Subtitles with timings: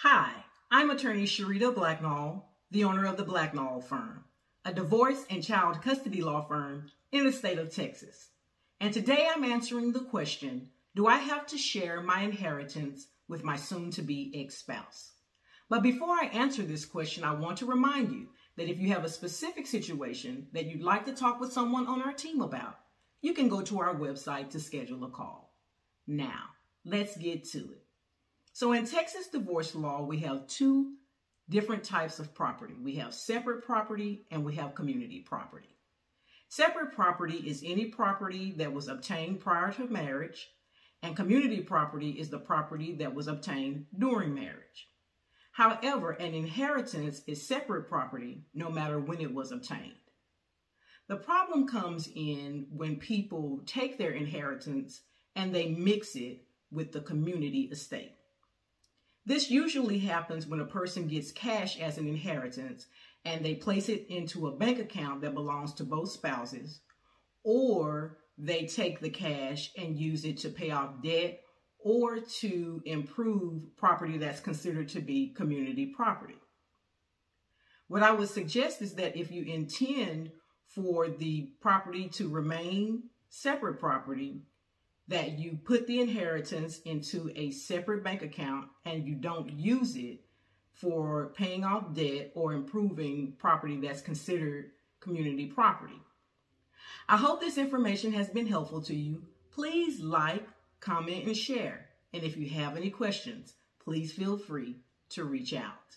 [0.00, 0.30] Hi,
[0.70, 4.24] I'm attorney Sharita Blacknall, the owner of the Blacknall Firm,
[4.62, 8.28] a divorce and child custody law firm in the state of Texas.
[8.78, 13.56] And today I'm answering the question, do I have to share my inheritance with my
[13.56, 15.12] soon-to-be ex-spouse?
[15.70, 19.06] But before I answer this question, I want to remind you that if you have
[19.06, 22.80] a specific situation that you'd like to talk with someone on our team about,
[23.22, 25.54] you can go to our website to schedule a call.
[26.06, 26.50] Now,
[26.84, 27.85] let's get to it.
[28.56, 30.94] So in Texas divorce law, we have two
[31.50, 32.72] different types of property.
[32.82, 35.76] We have separate property and we have community property.
[36.48, 40.48] Separate property is any property that was obtained prior to marriage,
[41.02, 44.88] and community property is the property that was obtained during marriage.
[45.52, 50.00] However, an inheritance is separate property no matter when it was obtained.
[51.08, 55.02] The problem comes in when people take their inheritance
[55.34, 58.14] and they mix it with the community estate.
[59.26, 62.86] This usually happens when a person gets cash as an inheritance
[63.24, 66.80] and they place it into a bank account that belongs to both spouses,
[67.42, 71.40] or they take the cash and use it to pay off debt
[71.80, 76.36] or to improve property that's considered to be community property.
[77.88, 80.30] What I would suggest is that if you intend
[80.68, 84.42] for the property to remain separate property,
[85.08, 90.20] that you put the inheritance into a separate bank account and you don't use it
[90.72, 96.00] for paying off debt or improving property that's considered community property.
[97.08, 99.22] I hope this information has been helpful to you.
[99.52, 100.46] Please like,
[100.80, 101.86] comment, and share.
[102.12, 104.76] And if you have any questions, please feel free
[105.10, 105.94] to reach out.